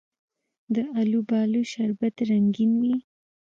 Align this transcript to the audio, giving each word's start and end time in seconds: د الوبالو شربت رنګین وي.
د 0.73 0.75
الوبالو 0.99 1.59
شربت 1.71 2.15
رنګین 2.29 2.71
وي. 2.81 2.95